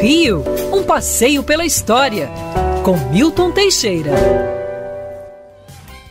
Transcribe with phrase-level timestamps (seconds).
[0.00, 0.42] Rio,
[0.72, 2.30] um passeio pela história,
[2.82, 4.12] com Milton Teixeira.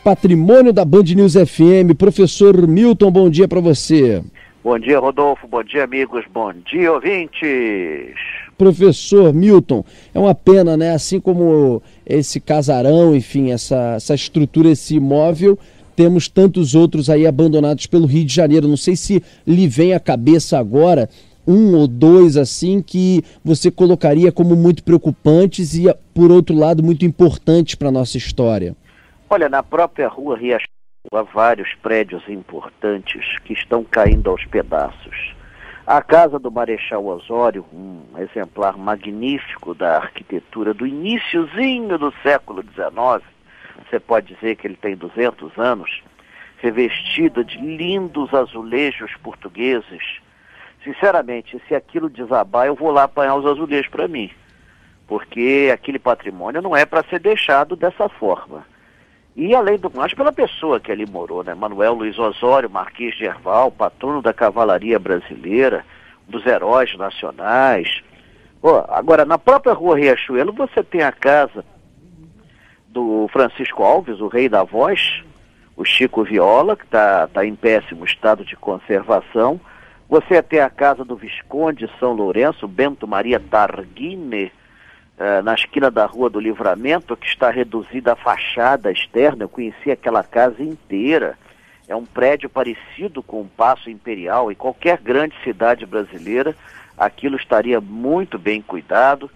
[0.04, 4.22] Patrimônio da Band News FM, professor Milton, bom dia para você.
[4.62, 5.48] Bom dia, Rodolfo.
[5.48, 6.24] Bom dia, amigos.
[6.32, 8.14] Bom dia, ouvintes.
[8.56, 9.84] Professor Milton,
[10.14, 10.92] é uma pena, né?
[10.92, 15.58] Assim como esse casarão, enfim, essa, essa estrutura, esse imóvel,
[15.96, 18.68] temos tantos outros aí abandonados pelo Rio de Janeiro.
[18.68, 21.08] Não sei se lhe vem à cabeça agora
[21.46, 27.04] um ou dois assim que você colocaria como muito preocupantes e, por outro lado, muito
[27.04, 28.76] importantes para a nossa história.
[29.28, 30.68] Olha, na própria rua Riachuelo
[31.12, 35.34] há vários prédios importantes que estão caindo aos pedaços.
[35.86, 43.24] A casa do Marechal Osório, um exemplar magnífico da arquitetura do iníciozinho do século XIX,
[43.88, 46.02] você pode dizer que ele tem 200 anos,
[46.58, 50.20] revestida de lindos azulejos portugueses.
[50.82, 54.30] Sinceramente, se aquilo desabar, eu vou lá apanhar os azulejos para mim,
[55.06, 58.64] porque aquele patrimônio não é para ser deixado dessa forma.
[59.36, 61.54] E além do mais, pela pessoa que ali morou, né?
[61.54, 65.84] Manuel Luiz Osório, Marquês de Herval, patrono da cavalaria brasileira,
[66.26, 68.02] dos heróis nacionais.
[68.88, 71.64] Agora, na própria rua Riachuelo, você tem a casa
[72.88, 75.22] do Francisco Alves, o rei da voz,
[75.76, 79.60] o Chico Viola, que está tá em péssimo estado de conservação.
[80.10, 84.50] Você tem a casa do Visconde São Lourenço, Bento Maria Targuine,
[85.16, 89.44] eh, na esquina da Rua do Livramento, que está reduzida a fachada externa.
[89.44, 91.38] Eu conheci aquela casa inteira.
[91.86, 94.50] É um prédio parecido com o Paço Imperial.
[94.50, 96.56] Em qualquer grande cidade brasileira,
[96.98, 99.30] aquilo estaria muito bem cuidado.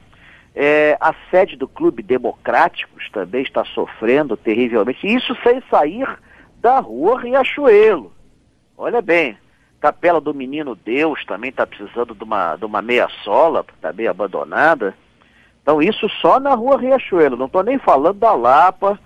[0.56, 5.06] É, a sede do Clube Democráticos também está sofrendo terrivelmente.
[5.06, 6.18] Isso sem sair
[6.60, 8.12] da Rua Riachuelo.
[8.76, 9.38] Olha bem,
[9.84, 14.94] Capela do Menino Deus também está precisando de uma, de uma meia-sola, está bem abandonada.
[15.60, 18.98] Então isso só na rua Riachuelo, não estou nem falando da Lapa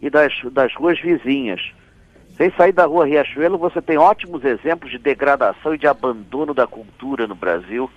[0.00, 1.72] e das, das ruas vizinhas.
[2.36, 6.64] Sem sair da rua Riachuelo, você tem ótimos exemplos de degradação e de abandono da
[6.64, 7.90] cultura no Brasil.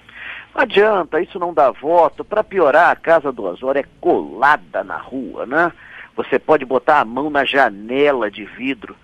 [0.56, 2.26] Não adianta, isso não dá voto.
[2.26, 5.72] Para piorar, a Casa do Osório é colada na rua, né?
[6.16, 8.96] Você pode botar a mão na janela de vidro.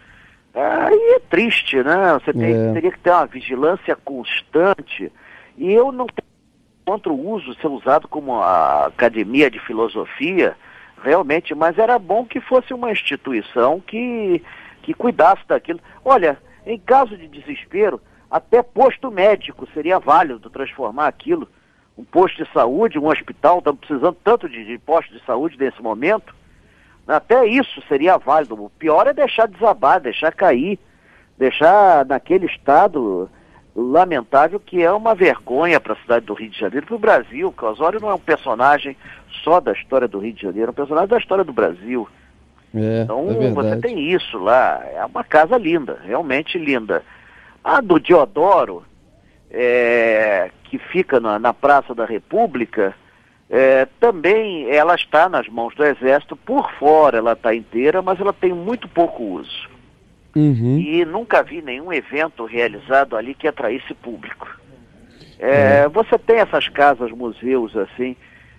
[0.60, 2.14] Aí é triste, né?
[2.14, 2.74] Você tem, é.
[2.74, 5.12] teria que ter uma vigilância constante.
[5.58, 6.30] E eu não tenho
[6.86, 10.56] contra o uso ser usado como a academia de filosofia,
[11.04, 14.44] realmente, mas era bom que fosse uma instituição que,
[14.82, 15.80] que cuidasse daquilo.
[16.04, 21.48] Olha, em caso de desespero, até posto médico seria válido transformar aquilo.
[21.96, 25.82] Um posto de saúde, um hospital, estamos precisando tanto de, de postos de saúde nesse
[25.82, 26.34] momento.
[27.10, 28.64] Até isso seria válido.
[28.64, 30.78] O pior é deixar desabar, deixar cair,
[31.38, 33.30] deixar naquele estado
[33.76, 37.54] lamentável que é uma vergonha para a cidade do Rio de Janeiro, para o Brasil,
[37.62, 38.96] Osório não é um personagem
[39.44, 42.08] só da história do Rio de Janeiro, é um personagem da história do Brasil.
[42.76, 47.04] É, então é você tem isso lá, é uma casa linda, realmente linda.
[47.64, 48.84] A do Diodoro,
[49.50, 52.94] é, que fica na, na, Praça da República,
[53.50, 58.32] é, também ela está nas mãos do Exército, por fora ela está inteira, mas ela
[58.32, 59.70] tem muito pouco uso.
[60.36, 60.78] Uhum.
[60.78, 64.48] E nunca vi nenhum evento realizado ali que atraísse público.
[65.40, 65.94] É, uhum.
[65.94, 68.16] Você tem essas casas, museus assim,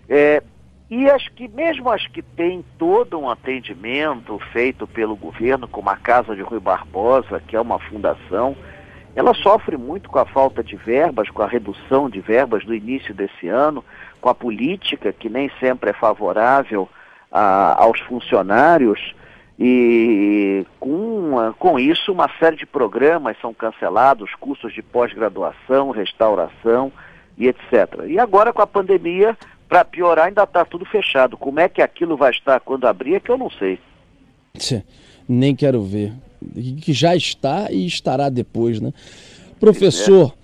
[0.08, 0.42] é,
[0.90, 5.96] e as que, mesmo as que têm todo um atendimento feito pelo governo, como a
[5.96, 8.56] Casa de Rui Barbosa, que é uma fundação,
[9.14, 13.12] ela sofre muito com a falta de verbas, com a redução de verbas do início
[13.12, 13.84] desse ano,
[14.20, 16.88] com a política que nem sempre é favorável
[17.30, 19.14] a, aos funcionários.
[19.58, 26.90] E com, com isso, uma série de programas são cancelados, cursos de pós-graduação, restauração
[27.36, 28.04] e etc.
[28.06, 29.36] E agora, com a pandemia,
[29.68, 31.36] para piorar, ainda está tudo fechado.
[31.36, 33.78] Como é que aquilo vai estar quando abrir é que eu não sei.
[35.28, 36.12] Nem quero ver.
[36.80, 38.92] Que já está e estará depois, né?
[39.58, 40.34] Professor,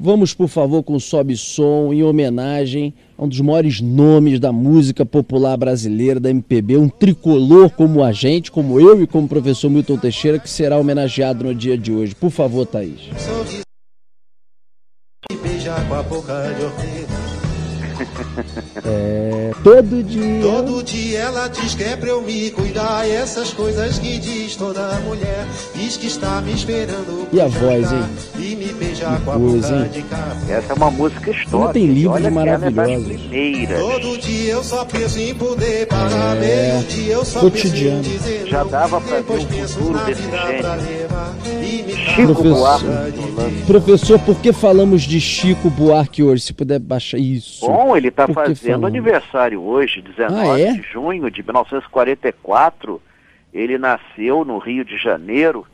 [0.00, 5.04] Vamos, por favor, com Sobe Som, em homenagem a um dos maiores nomes da música
[5.04, 9.68] popular brasileira, da MPB, um tricolor como a gente, como eu e como o professor
[9.68, 12.14] Milton Teixeira, que será homenageado no dia de hoje.
[12.14, 13.10] Por favor, Thaís.
[18.84, 20.40] É, todo dia.
[20.42, 23.08] Todo dia ela diz que é pra eu me cuidar.
[23.08, 25.46] Essas coisas que diz toda mulher.
[25.74, 27.26] Diz que está me esperando.
[27.32, 28.04] E a voz, hein?
[28.38, 29.90] E me beijar Que com a coisa, boca hein?
[29.92, 30.52] de café.
[30.52, 31.72] Essa é uma música histórica.
[31.72, 33.04] tem livros é maravilhosos.
[33.06, 33.80] primeiras.
[33.80, 36.36] Todo dia eu só penso em poder parar.
[36.36, 38.02] É, Meio dia eu só cotidiano.
[38.02, 38.70] penso em dizer Já não.
[38.70, 41.57] dava pra ver o futuro desse gênio.
[41.68, 42.80] Chico Professor.
[42.80, 43.66] Buarque.
[43.66, 46.42] Professor, por que falamos de Chico Buarque hoje?
[46.42, 47.66] Se puder baixar isso.
[47.66, 48.88] Bom, ele está fazendo falamos?
[48.88, 50.72] aniversário hoje, 19 Ah, é?
[50.72, 53.00] de junho de 1944.
[53.52, 55.66] Ele nasceu no Rio de Janeiro,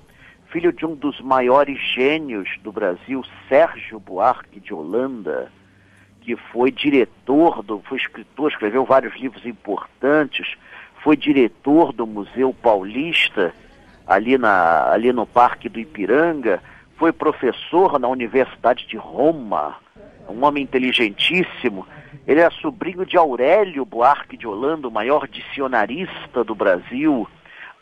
[0.50, 5.50] filho de um dos maiores gênios do Brasil, Sérgio Buarque de Holanda,
[6.20, 10.54] que foi diretor do, foi escritor, escreveu vários livros importantes,
[11.02, 13.52] foi diretor do Museu Paulista,
[14.06, 16.62] ali, na, ali no Parque do Ipiranga,
[16.96, 19.76] foi professor na Universidade de Roma,
[20.28, 21.86] um homem inteligentíssimo.
[22.26, 27.28] Ele é sobrinho de Aurélio Buarque de Holanda, o maior dicionarista do Brasil.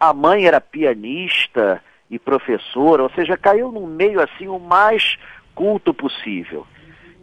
[0.00, 5.16] A mãe era pianista e professora, ou seja, caiu num meio assim o mais
[5.54, 6.66] culto possível.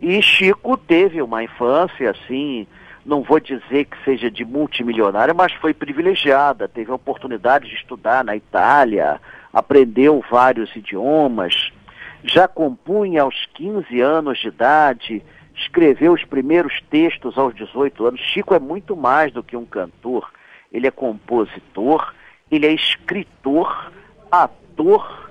[0.01, 2.65] E Chico teve uma infância assim,
[3.05, 8.23] não vou dizer que seja de multimilionário, mas foi privilegiada, teve a oportunidade de estudar
[8.23, 9.19] na Itália,
[9.53, 11.71] aprendeu vários idiomas,
[12.23, 15.23] já compunha aos 15 anos de idade,
[15.55, 18.21] escreveu os primeiros textos aos 18 anos.
[18.21, 20.29] Chico é muito mais do que um cantor,
[20.71, 22.13] ele é compositor,
[22.51, 23.91] ele é escritor,
[24.31, 25.29] ator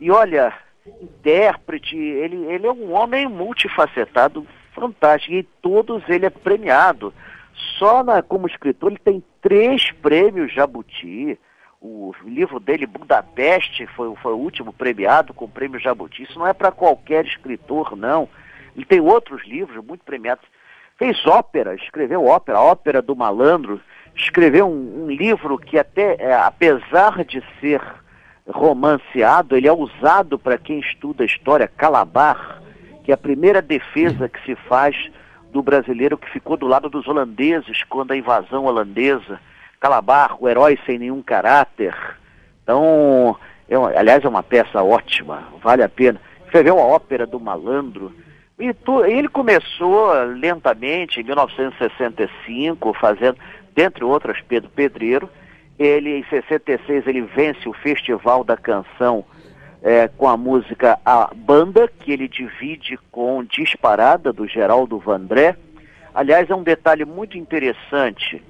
[0.00, 0.52] e olha,
[1.00, 7.12] intérprete, ele, ele é um homem multifacetado, fantástico, e todos ele é premiado.
[7.78, 11.38] Só na, como escritor ele tem três prêmios Jabuti.
[11.80, 16.22] O livro dele, Budapeste, foi, foi o último premiado com o prêmio Jabuti.
[16.22, 18.28] Isso não é para qualquer escritor, não.
[18.74, 20.44] Ele tem outros livros muito premiados.
[20.96, 23.80] Fez ópera, escreveu ópera, Ópera do Malandro.
[24.16, 27.82] Escreveu um, um livro que até, é, apesar de ser
[28.48, 32.62] romanceado, ele é usado para quem estuda história, Calabar,
[33.04, 34.96] que é a primeira defesa que se faz
[35.52, 39.38] do brasileiro que ficou do lado dos holandeses quando a invasão holandesa.
[39.78, 41.94] Calabar, o herói sem nenhum caráter.
[42.62, 43.36] Então,
[43.68, 46.20] é uma- aliás, é uma peça ótima, vale a pena.
[46.46, 48.12] Escreveu a ópera do malandro.
[48.58, 53.36] E tu- ele começou lentamente, em 1965, fazendo,
[53.74, 55.28] dentre outras, Pedro Pedreiro.
[55.78, 59.24] Ele, em 66, ele vence o Festival da Canção
[59.84, 65.56] eh, com a música A Banda, que ele divide com Disparada, do Geraldo Vandré.
[66.14, 68.42] Aliás, é um detalhe muito interessante.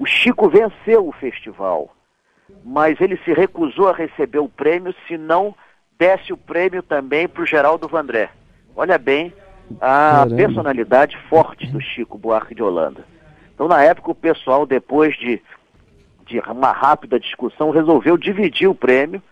[0.00, 1.94] O Chico venceu o festival,
[2.64, 5.54] mas ele se recusou a receber o prêmio se não
[5.96, 8.30] desse o prêmio também para o Geraldo Vandré.
[8.74, 9.32] Olha bem
[9.80, 10.36] a Caramba.
[10.36, 13.04] personalidade forte do Chico Buarque de Holanda.
[13.54, 15.40] Então, na época, o pessoal, depois de,
[16.26, 19.22] de uma rápida discussão, resolveu dividir o prêmio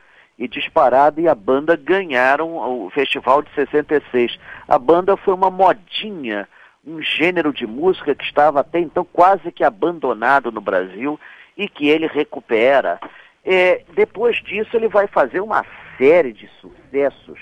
[0.42, 4.36] e Disparada e a banda ganharam o festival de 66.
[4.66, 6.48] A banda foi uma modinha,
[6.84, 11.18] um gênero de música que estava até então quase que abandonado no Brasil
[11.56, 12.98] e que ele recupera.
[13.44, 15.64] É, depois disso, ele vai fazer uma
[15.96, 17.38] série de sucessos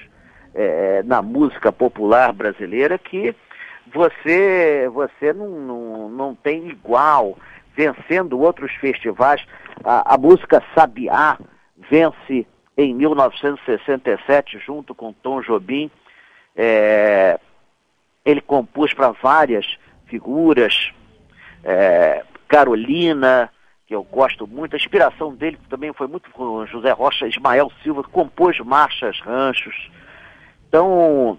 [0.54, 3.34] é, na música popular brasileira que
[3.94, 7.38] você, você não, não, não tem igual,
[7.74, 9.42] vencendo outros festivais.
[9.82, 11.38] A, a música Sabiá
[11.90, 15.90] vence em 1967, junto com Tom Jobim.
[16.56, 17.38] É,
[18.24, 20.92] ele compôs para várias figuras,
[21.64, 23.50] é, Carolina,
[23.86, 28.04] que eu gosto muito, a inspiração dele também foi muito com José Rocha, Ismael Silva,
[28.04, 29.90] que compôs marchas, ranchos.
[30.68, 31.38] Então,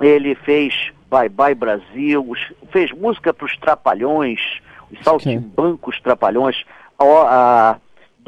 [0.00, 2.32] ele fez Bye Bye Brasil,
[2.70, 4.40] fez música para os Trapalhões,
[4.90, 6.64] os Saltimbancos Trapalhões,
[6.98, 7.76] a, a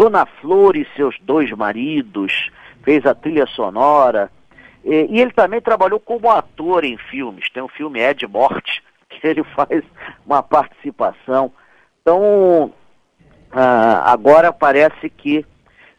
[0.01, 2.51] Dona Flor e seus dois maridos,
[2.83, 4.31] fez a trilha sonora.
[4.83, 7.51] E, e ele também trabalhou como ator em filmes.
[7.51, 9.85] Tem um filme Ed Morte, que ele faz
[10.25, 11.53] uma participação.
[12.01, 12.73] Então,
[13.53, 15.45] ah, agora parece que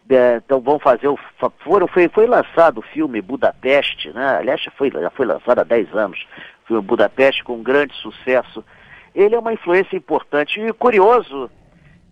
[0.09, 1.17] é, então vão fazer o
[1.59, 4.37] foram foi, foi lançado o filme Budapeste, né?
[4.39, 6.27] Aliás, foi, já foi lançado há 10 anos,
[6.63, 8.65] o filme Budapeste com grande sucesso.
[9.13, 11.51] Ele é uma influência importante e curioso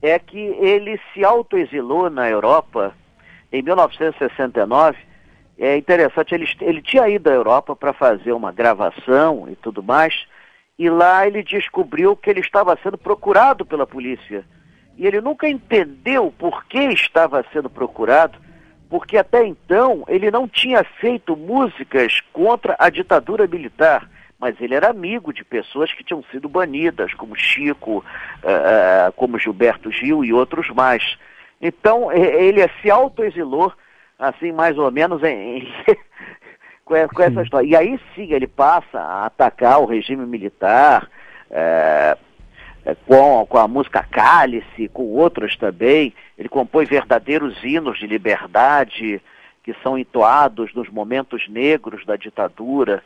[0.01, 2.94] é que ele se autoexilou na Europa
[3.51, 4.98] em 1969.
[5.58, 10.25] É interessante, ele, ele tinha ido à Europa para fazer uma gravação e tudo mais,
[10.77, 14.46] e lá ele descobriu que ele estava sendo procurado pela polícia.
[14.98, 18.39] E ele nunca entendeu por que estava sendo procurado,
[18.89, 24.89] porque até então ele não tinha feito músicas contra a ditadura militar, mas ele era
[24.89, 30.69] amigo de pessoas que tinham sido banidas, como Chico, uh, como Gilberto Gil e outros
[30.69, 31.17] mais.
[31.62, 33.74] Então, ele se autoexilou,
[34.17, 35.67] assim, mais ou menos, em,
[36.86, 37.67] com, essa história.
[37.67, 41.10] E aí sim, ele passa a atacar o regime militar,
[41.51, 42.17] é,
[43.05, 46.13] com, com a música Cálice, com outras também.
[46.38, 49.22] Ele compõe verdadeiros hinos de liberdade,
[49.63, 53.03] que são entoados nos momentos negros da ditadura.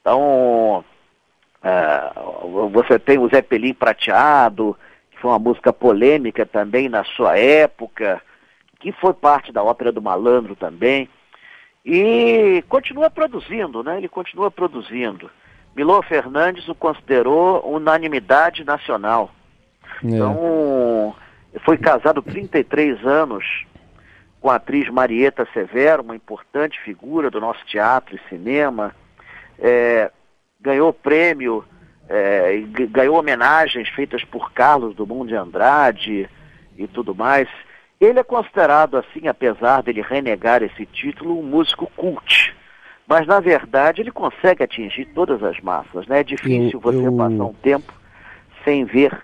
[0.00, 0.84] Então,
[1.62, 4.76] uh, você tem o Zé Pelim Prateado,
[5.10, 8.20] que foi uma música polêmica também na sua época,
[8.78, 11.08] que foi parte da ópera do Malandro também.
[11.84, 13.98] E continua produzindo, né?
[13.98, 15.30] Ele continua produzindo.
[15.74, 19.30] Milô Fernandes o considerou unanimidade nacional.
[20.02, 20.08] É.
[20.08, 21.14] Então,
[21.64, 23.44] foi casado 33 anos
[24.40, 28.94] com a atriz Marieta Severo, uma importante figura do nosso teatro e cinema
[29.60, 30.10] é,
[30.60, 31.64] ganhou prêmio,
[32.08, 36.28] é, ganhou homenagens feitas por Carlos do Mundo de Andrade
[36.76, 37.48] e tudo mais.
[38.00, 42.54] Ele é considerado, assim, apesar dele renegar esse título, um músico cult.
[43.06, 46.06] Mas, na verdade, ele consegue atingir todas as massas.
[46.06, 46.20] Né?
[46.20, 47.12] É difícil eu, você eu...
[47.16, 47.92] passar um tempo
[48.64, 49.22] sem ver,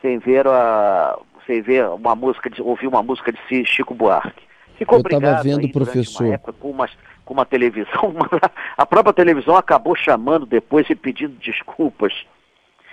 [0.00, 4.42] sem ver, a, sem ver uma música, de, ouvir uma música de Chico Buarque.
[4.76, 6.26] Ficou eu estava vendo, professor.
[6.26, 6.90] Uma época, com umas
[7.24, 8.14] com uma televisão,
[8.76, 12.12] a própria televisão acabou chamando depois e pedindo desculpas.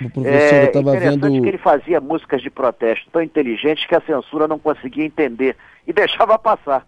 [0.02, 1.30] O professor, é, eu estava vendo.
[1.30, 5.92] que ele fazia músicas de protesto tão inteligentes que a censura não conseguia entender e
[5.94, 6.88] deixava passar.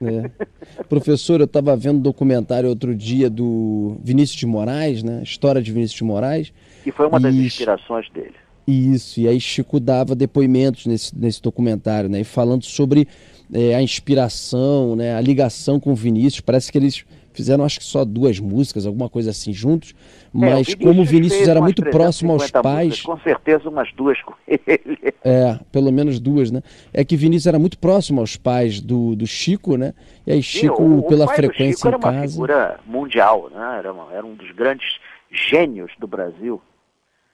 [0.00, 0.84] É.
[0.84, 5.22] Professor, eu estava vendo um documentário outro dia do Vinícius de Moraes, né?
[5.22, 6.52] História de Vinícius de Moraes.
[6.82, 7.22] Que foi uma e...
[7.22, 8.34] das inspirações dele.
[8.66, 12.20] Isso, e aí Chico dava depoimentos nesse, nesse documentário, né?
[12.20, 13.08] E falando sobre
[13.52, 16.40] é, a inspiração, né, a ligação com o Vinícius.
[16.40, 19.94] Parece que eles fizeram acho que só duas músicas, alguma coisa assim juntos,
[20.32, 23.92] mas é, o como o Vinícius era muito próximo aos pais, músicas, com certeza umas
[23.92, 25.14] duas com ele.
[25.24, 26.62] É, pelo menos duas, né?
[26.92, 29.94] É que Vinícius era muito próximo aos pais do, do Chico, né?
[30.26, 33.76] E aí Chico o, pela o frequência Chico era em casa, uma figura mundial, né?
[33.78, 34.98] Era, uma, era um dos grandes
[35.30, 36.60] gênios do Brasil.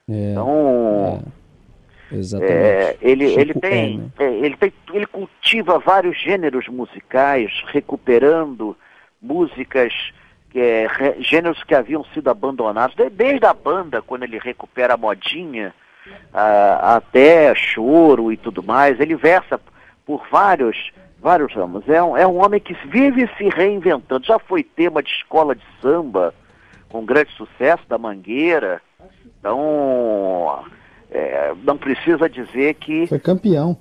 [0.09, 1.46] É, então, é.
[2.11, 2.53] Exatamente.
[2.53, 4.09] É, ele, ele, tem, né?
[4.19, 8.77] é, ele tem, ele cultiva vários gêneros musicais, recuperando
[9.21, 9.93] músicas,
[10.55, 10.87] é,
[11.19, 15.73] gêneros que haviam sido abandonados, desde a banda, quando ele recupera a modinha,
[16.33, 19.59] a, até choro e tudo mais, ele versa
[20.05, 21.87] por vários, vários ramos.
[21.89, 24.25] É um, é um homem que vive se reinventando.
[24.25, 26.33] Já foi tema de escola de samba,
[26.89, 28.81] com grande sucesso da Mangueira.
[29.39, 30.63] Então,
[31.11, 33.07] é, não precisa dizer que.
[33.07, 33.77] Foi campeão.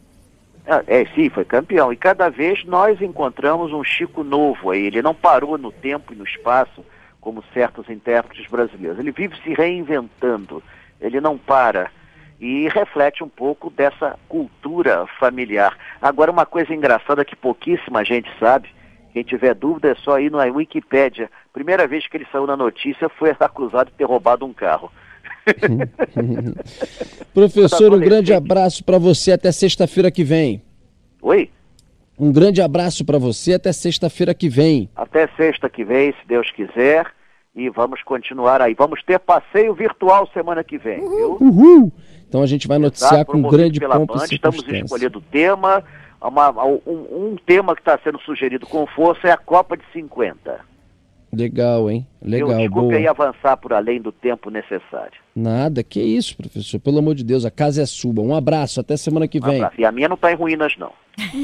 [0.67, 1.93] É, é, sim, foi campeão.
[1.93, 4.87] E cada vez nós encontramos um Chico novo aí.
[4.87, 6.85] Ele não parou no tempo e no espaço,
[7.21, 8.99] como certos intérpretes brasileiros.
[8.99, 10.63] Ele vive se reinventando.
[11.01, 11.91] Ele não para.
[12.41, 15.77] E reflete um pouco dessa cultura familiar.
[16.03, 18.69] Agora, uma coisa engraçada que pouquíssima gente sabe,
[19.13, 21.31] quem tiver dúvida é só ir na Wikipédia.
[21.53, 24.93] Primeira vez que ele saiu na notícia foi acusado de ter roubado um carro.
[27.33, 30.63] Professor, um grande abraço para você até sexta-feira que vem.
[31.23, 31.51] Oi?
[32.19, 34.89] Um grande abraço para você até sexta-feira que vem.
[34.97, 37.07] Até sexta que vem, se Deus quiser.
[37.55, 38.75] E vamos continuar aí.
[38.75, 41.39] Vamos ter passeio virtual semana que vem, viu?
[41.41, 41.93] Uhul.
[42.29, 45.83] Então a gente vai noticiar Exato, com grande pompa Estamos escolhendo o tema.
[46.21, 50.61] Uma, um, um tema que está sendo sugerido com força é a Copa de 50.
[51.33, 52.07] Legal, hein?
[52.23, 52.53] Legal.
[52.53, 52.97] Eu, desculpe boa.
[52.97, 55.21] aí avançar por além do tempo necessário.
[55.35, 56.81] Nada, que isso, professor.
[56.81, 58.21] Pelo amor de Deus, a casa é sua.
[58.21, 59.63] Um abraço, até semana que vem.
[59.63, 60.93] Um e a minha não está em ruínas, não.